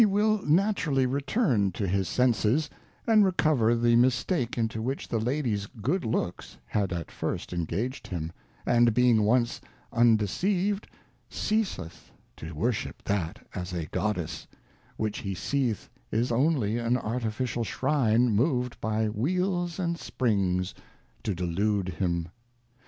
will 0.03 0.41
naturally 0.47 1.05
return 1.05 1.71
to 1.71 1.87
his 1.87 2.07
Senses, 2.09 2.71
and 3.05 3.23
recover 3.23 3.75
the 3.75 3.95
Mistake 3.95 4.57
into 4.57 4.81
which 4.81 5.07
the 5.07 5.19
Lady's 5.19 5.67
good 5.67 6.03
Looks 6.05 6.57
had 6.65 6.91
at 6.91 7.11
first 7.11 7.53
engaged 7.53 8.07
him, 8.07 8.31
and 8.65 8.95
being 8.95 9.21
once 9.21 9.61
undeceived, 9.93 10.87
ceaseth 11.29 12.11
to 12.37 12.51
worship 12.55 13.03
that 13.03 13.45
as 13.53 13.73
a 13.73 13.85
Goddess, 13.89 14.47
which 14.97 15.19
he 15.19 15.35
seeth 15.35 15.87
is 16.11 16.31
only 16.31 16.79
an 16.79 16.97
artificial 16.97 17.63
Shrine 17.63 18.31
moved 18.31 18.81
by 18.81 19.07
Wheels 19.07 19.77
and 19.77 19.99
Springs, 19.99 20.73
to 21.21 21.35
delude 21.35 21.89
him. 21.89 22.29